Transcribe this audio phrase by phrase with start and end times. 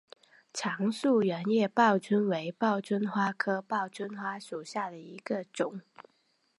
[0.51, 5.79] 长蒴圆叶报春为报春花科报春花属下的一个种。